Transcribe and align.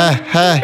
he, 0.00 0.16
he, 0.32 0.62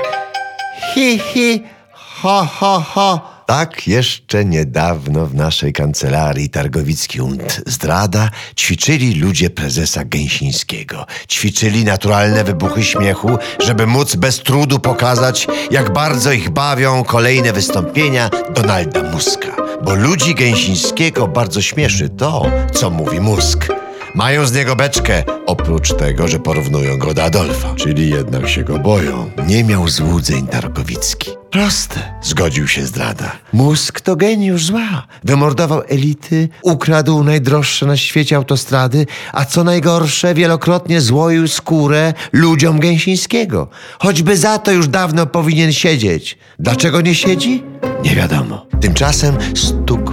hi, 0.95 1.19
hi, 1.19 1.63
ho, 1.93 2.45
ho, 2.45 2.81
ho. 2.81 3.37
Tak 3.47 3.89
jeszcze 3.89 4.45
niedawno 4.45 5.27
w 5.27 5.35
naszej 5.35 5.73
kancelarii 5.73 6.51
Targowicki 6.51 7.21
und 7.21 7.63
Zdrada 7.67 8.31
ćwiczyli 8.57 9.15
ludzie 9.15 9.51
prezesa 9.51 10.05
Gęsińskiego. 10.05 11.07
Ćwiczyli 11.29 11.85
naturalne 11.85 12.45
wybuchy 12.45 12.85
śmiechu, 12.85 13.39
żeby 13.59 13.87
móc 13.87 14.17
bez 14.17 14.39
trudu 14.39 14.79
pokazać, 14.79 15.47
jak 15.71 15.93
bardzo 15.93 16.33
ich 16.33 16.51
bawią 16.51 17.05
kolejne 17.05 17.53
wystąpienia 17.53 18.31
Donalda 18.55 19.03
Muska. 19.03 19.57
Bo 19.85 19.95
ludzi 19.95 20.35
Gęsińskiego 20.35 21.29
bardzo 21.29 21.63
śmieszy 21.63 22.09
to, 22.09 22.51
co 22.73 22.91
mówi 22.91 23.21
Musk. 23.21 23.86
Mają 24.17 24.47
z 24.47 24.53
niego 24.53 24.77
beczkę, 24.77 25.25
oprócz 25.47 25.95
tego, 25.95 26.29
że 26.29 26.39
porównują 26.39 26.99
go 26.99 27.15
do 27.15 27.25
Adolfa. 27.25 27.75
Czyli 27.75 28.11
jednak 28.11 28.49
się 28.49 28.65
go 28.65 28.79
boją. 28.79 29.31
Nie 29.47 29.65
miał 29.65 29.89
złudzeń 29.89 30.47
Tarkowicki. 30.47 31.31
Proste, 31.51 32.01
zgodził 32.23 32.69
się 32.69 32.87
zdrada. 32.87 33.33
Mózg 33.53 34.01
to 34.01 34.17
geniusz 34.17 34.65
zła. 34.65 35.07
Wymordował 35.25 35.83
elity, 35.89 36.49
ukradł 36.63 37.25
najdroższe 37.25 37.87
na 37.87 37.97
świecie 37.97 38.37
autostrady, 38.37 39.07
a 39.33 39.45
co 39.45 39.65
najgorsze, 39.65 40.35
wielokrotnie 40.35 41.01
złoił 41.01 41.49
skórę 41.49 42.15
ludziom 42.33 42.81
Gęsińskiego. 42.81 43.69
Choćby 43.99 44.37
za 44.37 44.59
to 44.59 44.73
już 44.73 44.89
dawno 44.89 45.27
powinien 45.27 45.73
siedzieć. 45.73 46.39
Dlaczego 46.59 47.01
nie 47.01 47.15
siedzi? 47.15 47.63
Nie 48.05 48.17
wiadomo. 48.17 48.67
Tymczasem 48.81 49.37
stuk 49.55 50.06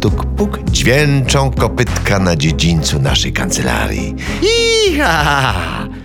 puk, 0.00 0.12
stuk 0.12 0.26
puk, 0.36 0.70
dźwięczą 0.70 1.50
kopytka 1.50 2.18
na 2.18 2.36
dziedzińcu 2.36 2.98
naszej 2.98 3.32
kancelarii. 3.32 4.14
Iha! 4.88 5.54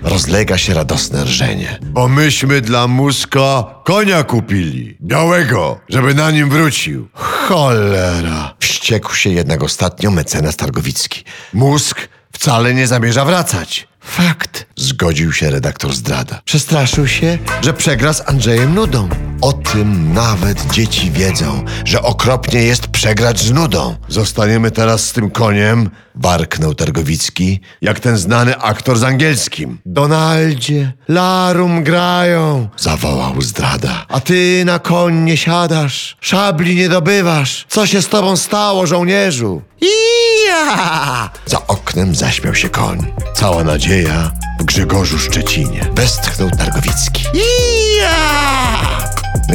Rozlega 0.03 0.58
się 0.58 0.73
radosne 0.73 1.23
rżenie. 1.23 1.80
Bo 1.81 2.08
myśmy 2.08 2.62
dla 2.62 2.88
Muska 2.88 3.64
konia 3.83 4.23
kupili. 4.23 4.97
Białego, 5.02 5.80
żeby 5.89 6.14
na 6.14 6.31
nim 6.31 6.50
wrócił. 6.50 7.08
Cholera! 7.14 8.55
Wściekł 8.59 9.16
się 9.16 9.30
jednak 9.30 9.64
ostatnio 9.64 10.11
mecenas 10.11 10.55
Targowicki. 10.55 11.23
Musk 11.53 12.08
wcale 12.31 12.73
nie 12.73 12.88
zamierza 12.88 13.25
wracać. 13.25 13.88
Fakt, 14.00 14.66
zgodził 14.75 15.33
się 15.33 15.50
redaktor 15.50 15.94
zdrada. 15.94 16.42
Przestraszył 16.45 17.08
się, 17.08 17.38
że 17.61 17.73
przegra 17.73 18.14
z 18.14 18.30
Andrzejem 18.30 18.75
Nudą. 18.75 19.09
O 19.46 19.54
tym 19.54 20.14
nawet 20.14 20.72
dzieci 20.72 21.12
wiedzą, 21.12 21.66
że 21.86 22.02
okropnie 22.02 22.62
jest 22.62 22.88
przegrać 22.88 23.40
z 23.40 23.52
nudą. 23.52 23.96
Zostaniemy 24.08 24.72
teraz 24.72 25.06
z 25.06 25.14
tym 25.14 25.32
koniem, 25.32 25.90
warknął 26.16 26.76
Targowicki, 26.76 27.60
jak 27.82 28.00
ten 28.00 28.18
znany 28.18 28.58
aktor 28.58 28.98
z 28.98 29.04
angielskim. 29.04 29.78
Donaldzie, 29.86 30.94
larum 31.08 31.84
grają, 31.84 32.68
zawołał 32.78 33.42
zdrada. 33.42 34.06
A 34.10 34.20
ty 34.20 34.64
na 34.66 34.80
koń 34.80 35.16
nie 35.16 35.38
siadasz, 35.38 36.18
szabli 36.22 36.76
nie 36.76 36.90
dobywasz. 36.90 37.66
Co 37.70 37.88
się 37.88 38.02
z 38.02 38.08
tobą 38.08 38.38
stało, 38.38 38.88
żołnierzu? 38.88 39.62
Ija! 39.82 41.30
Za 41.46 41.68
oknem 41.68 42.16
zaśmiał 42.16 42.56
się 42.56 42.70
koń. 42.70 43.14
Cała 43.36 43.64
nadzieja 43.64 44.32
w 44.60 44.64
Grzegorzu 44.64 45.20
Szczecinie. 45.20 45.82
Westchnął 45.96 46.50
Targowicki. 46.50 47.23
Ija! 47.34 48.55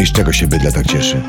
No 0.00 0.04
i 0.04 0.06
z 0.06 0.12
czego 0.12 0.32
się 0.32 0.46
bydle 0.46 0.72
tak 0.72 0.86
cieszy? 0.86 1.22